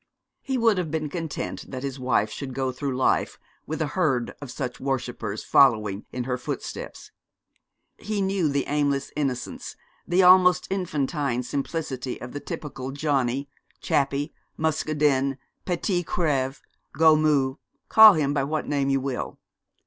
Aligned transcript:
He 0.41 0.57
would 0.57 0.79
have 0.79 0.89
been 0.89 1.09
content 1.09 1.69
that 1.69 1.83
his 1.83 1.99
wife 1.99 2.31
should 2.31 2.55
go 2.55 2.71
through 2.71 2.97
life 2.97 3.37
with 3.67 3.83
a 3.83 3.93
herd 3.93 4.33
of 4.41 4.49
such 4.49 4.79
worshippers 4.79 5.43
following 5.43 6.07
in 6.11 6.23
her 6.23 6.39
footsteps. 6.39 7.11
He 7.99 8.19
knew 8.19 8.49
the 8.49 8.65
aimless 8.65 9.11
innocence, 9.15 9.75
the 10.07 10.23
almost 10.23 10.65
infantine 10.71 11.43
simplicity 11.43 12.19
of 12.19 12.31
the 12.31 12.39
typical 12.39 12.89
Johnnie, 12.89 13.47
Chappie, 13.79 14.33
Muscadin, 14.57 15.37
Petit 15.65 16.01
Creve, 16.01 16.63
Gommeux 16.95 17.59
call 17.87 18.13
him 18.15 18.33
by 18.33 18.43
what 18.43 18.67
name 18.67 18.89
you 18.89 18.99
will. 18.99 19.37